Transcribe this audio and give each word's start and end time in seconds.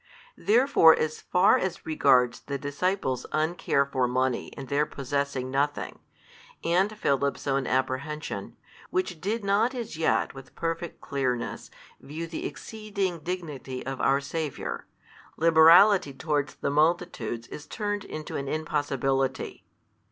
Therefore 0.39 0.97
as 0.97 1.21
far 1.21 1.59
as 1.59 1.85
regards 1.85 2.39
the 2.39 2.57
disciples' 2.57 3.27
uncare 3.31 3.85
for 3.91 4.07
money 4.07 4.51
and 4.57 4.67
their 4.67 4.87
possessing 4.87 5.51
nothing, 5.51 5.99
and 6.63 6.97
Philip's 6.97 7.45
own 7.45 7.67
apprehension, 7.67 8.57
which 8.89 9.21
did 9.21 9.43
not 9.45 9.75
as 9.75 9.97
yet 9.97 10.33
with 10.33 10.55
perfect 10.55 11.01
clearness 11.01 11.69
view 11.99 12.25
the 12.25 12.47
exceeding 12.47 13.19
dignity 13.19 13.85
of 13.85 14.01
our 14.01 14.19
Saviour, 14.19 14.87
liberality 15.37 16.13
towards 16.13 16.55
the 16.55 16.71
multitudes 16.71 17.47
is 17.49 17.67
turned 17.67 18.03
into 18.03 18.35
an 18.37 18.47
impossibility. 18.47 19.67